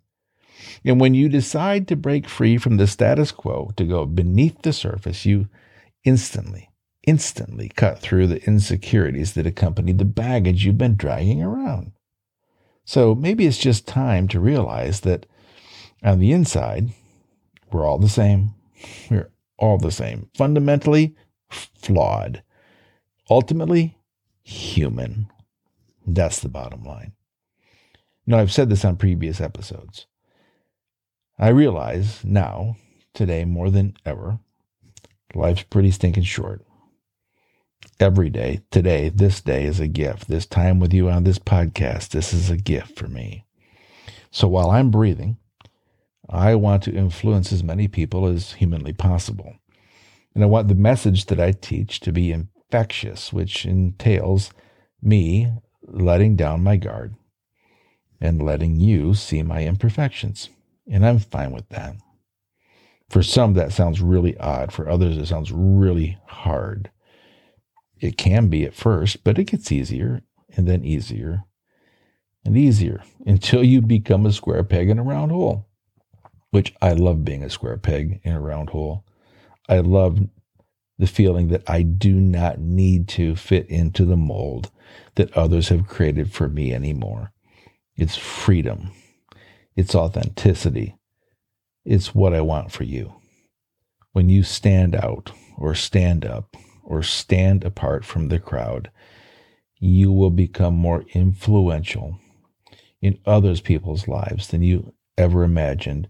And 0.83 0.99
when 0.99 1.13
you 1.13 1.29
decide 1.29 1.87
to 1.87 1.95
break 1.95 2.27
free 2.27 2.57
from 2.57 2.77
the 2.77 2.87
status 2.87 3.31
quo 3.31 3.71
to 3.77 3.85
go 3.85 4.05
beneath 4.05 4.61
the 4.61 4.73
surface, 4.73 5.25
you 5.25 5.47
instantly, 6.03 6.69
instantly 7.05 7.69
cut 7.69 7.99
through 7.99 8.27
the 8.27 8.43
insecurities 8.45 9.33
that 9.33 9.45
accompany 9.47 9.91
the 9.91 10.05
baggage 10.05 10.65
you've 10.65 10.77
been 10.77 10.95
dragging 10.95 11.41
around. 11.41 11.91
So 12.83 13.13
maybe 13.13 13.45
it's 13.45 13.57
just 13.57 13.87
time 13.87 14.27
to 14.29 14.39
realize 14.39 15.01
that 15.01 15.25
on 16.03 16.19
the 16.19 16.31
inside, 16.31 16.89
we're 17.71 17.85
all 17.85 17.99
the 17.99 18.09
same. 18.09 18.55
We're 19.09 19.30
all 19.61 19.77
the 19.77 19.91
same. 19.91 20.27
Fundamentally 20.33 21.15
flawed. 21.49 22.43
Ultimately 23.29 23.95
human. 24.41 25.27
That's 26.05 26.39
the 26.39 26.49
bottom 26.49 26.83
line. 26.83 27.13
Know, 28.25 28.39
I've 28.39 28.51
said 28.51 28.69
this 28.69 28.83
on 28.83 28.97
previous 28.97 29.39
episodes. 29.39 30.07
I 31.37 31.49
realize 31.49 32.25
now, 32.25 32.75
today 33.13 33.45
more 33.45 33.69
than 33.69 33.95
ever, 34.05 34.39
life's 35.33 35.63
pretty 35.63 35.91
stinking 35.91 36.23
short. 36.23 36.65
Every 37.99 38.29
day, 38.29 38.61
today, 38.71 39.09
this 39.09 39.41
day 39.41 39.65
is 39.65 39.79
a 39.79 39.87
gift. 39.87 40.27
This 40.27 40.45
time 40.45 40.79
with 40.79 40.93
you 40.93 41.09
on 41.09 41.23
this 41.23 41.39
podcast, 41.39 42.09
this 42.09 42.33
is 42.33 42.49
a 42.49 42.57
gift 42.57 42.97
for 42.97 43.07
me. 43.07 43.45
So 44.31 44.47
while 44.47 44.71
I'm 44.71 44.91
breathing, 44.91 45.37
I 46.31 46.55
want 46.55 46.83
to 46.83 46.93
influence 46.93 47.51
as 47.51 47.63
many 47.63 47.87
people 47.87 48.25
as 48.25 48.53
humanly 48.53 48.93
possible. 48.93 49.55
And 50.33 50.43
I 50.43 50.47
want 50.47 50.69
the 50.69 50.75
message 50.75 51.25
that 51.25 51.39
I 51.39 51.51
teach 51.51 51.99
to 52.01 52.11
be 52.11 52.31
infectious, 52.31 53.33
which 53.33 53.65
entails 53.65 54.51
me 55.01 55.51
letting 55.83 56.35
down 56.35 56.63
my 56.63 56.77
guard 56.77 57.15
and 58.21 58.41
letting 58.41 58.79
you 58.79 59.13
see 59.13 59.43
my 59.43 59.65
imperfections. 59.65 60.49
And 60.89 61.05
I'm 61.05 61.19
fine 61.19 61.51
with 61.51 61.67
that. 61.69 61.95
For 63.09 63.23
some, 63.23 63.55
that 63.55 63.73
sounds 63.73 63.99
really 63.99 64.37
odd. 64.37 64.71
For 64.71 64.87
others, 64.87 65.17
it 65.17 65.25
sounds 65.25 65.51
really 65.51 66.17
hard. 66.27 66.91
It 67.99 68.17
can 68.17 68.47
be 68.47 68.63
at 68.63 68.73
first, 68.73 69.23
but 69.23 69.37
it 69.37 69.45
gets 69.45 69.71
easier 69.71 70.21
and 70.55 70.67
then 70.67 70.85
easier 70.85 71.43
and 72.45 72.57
easier 72.57 73.03
until 73.25 73.63
you 73.63 73.81
become 73.81 74.25
a 74.25 74.31
square 74.31 74.63
peg 74.63 74.89
in 74.89 74.97
a 74.97 75.03
round 75.03 75.31
hole, 75.31 75.67
which 76.51 76.73
I 76.81 76.93
love 76.93 77.25
being 77.25 77.43
a 77.43 77.49
square 77.49 77.77
peg 77.77 78.21
in 78.23 78.33
a 78.33 78.41
round 78.41 78.69
hole. 78.69 79.03
I 79.67 79.79
love 79.79 80.19
the 80.99 81.07
feeling 81.07 81.47
that 81.47 81.63
I 81.67 81.81
do 81.81 82.13
not 82.13 82.59
need 82.59 83.07
to 83.09 83.35
fit 83.35 83.67
into 83.67 84.05
the 84.05 84.17
mold 84.17 84.69
that 85.15 85.35
others 85.35 85.69
have 85.69 85.87
created 85.87 86.31
for 86.31 86.47
me 86.47 86.73
anymore. 86.73 87.31
It's 87.95 88.15
freedom. 88.15 88.91
It's 89.75 89.95
authenticity. 89.95 90.95
It's 91.85 92.13
what 92.13 92.33
I 92.33 92.41
want 92.41 92.71
for 92.71 92.83
you. 92.83 93.13
When 94.11 94.29
you 94.29 94.43
stand 94.43 94.95
out 94.95 95.31
or 95.57 95.73
stand 95.73 96.25
up 96.25 96.55
or 96.83 97.01
stand 97.01 97.63
apart 97.63 98.05
from 98.05 98.27
the 98.27 98.39
crowd, 98.39 98.91
you 99.79 100.11
will 100.11 100.29
become 100.29 100.75
more 100.75 101.03
influential 101.13 102.19
in 103.01 103.17
others 103.25 103.61
people's 103.61 104.07
lives 104.07 104.49
than 104.49 104.61
you 104.61 104.93
ever 105.17 105.43
imagined 105.43 106.07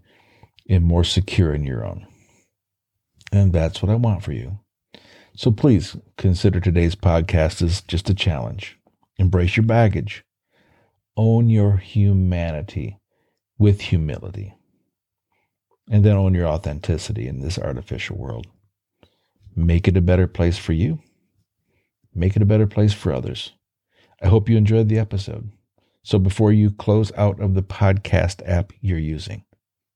and 0.68 0.84
more 0.84 1.04
secure 1.04 1.52
in 1.54 1.64
your 1.64 1.84
own. 1.84 2.06
And 3.32 3.52
that's 3.52 3.82
what 3.82 3.90
I 3.90 3.94
want 3.94 4.22
for 4.22 4.32
you. 4.32 4.58
So 5.34 5.50
please 5.50 5.96
consider 6.18 6.60
today's 6.60 6.94
podcast 6.94 7.62
as 7.62 7.80
just 7.80 8.10
a 8.10 8.14
challenge. 8.14 8.78
Embrace 9.18 9.56
your 9.56 9.64
baggage. 9.64 10.24
Own 11.16 11.48
your 11.48 11.78
humanity 11.78 12.98
with 13.58 13.80
humility. 13.80 14.54
And 15.90 16.04
then 16.04 16.16
own 16.16 16.34
your 16.34 16.46
authenticity 16.46 17.26
in 17.26 17.40
this 17.40 17.58
artificial 17.58 18.16
world. 18.16 18.46
Make 19.56 19.88
it 19.88 19.96
a 19.96 20.02
better 20.02 20.26
place 20.26 20.58
for 20.58 20.72
you. 20.72 21.00
Make 22.14 22.36
it 22.36 22.42
a 22.42 22.46
better 22.46 22.66
place 22.66 22.92
for 22.92 23.12
others. 23.12 23.52
I 24.22 24.28
hope 24.28 24.48
you 24.48 24.56
enjoyed 24.56 24.88
the 24.88 24.98
episode. 24.98 25.50
So 26.02 26.18
before 26.18 26.52
you 26.52 26.70
close 26.70 27.12
out 27.16 27.40
of 27.40 27.54
the 27.54 27.62
podcast 27.62 28.42
app 28.46 28.72
you're 28.80 28.98
using, 28.98 29.44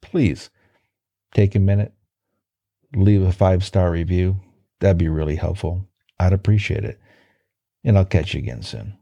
please 0.00 0.50
take 1.36 1.54
a 1.54 1.58
minute, 1.58 1.92
leave 2.94 3.20
a 3.20 3.30
five 3.30 3.62
star 3.62 3.90
review. 3.90 4.40
That'd 4.80 4.96
be 4.96 5.08
really 5.08 5.36
helpful. 5.36 5.86
I'd 6.18 6.32
appreciate 6.32 6.82
it. 6.82 6.98
And 7.84 7.98
I'll 7.98 8.06
catch 8.06 8.32
you 8.34 8.38
again 8.38 8.62
soon. 8.62 8.96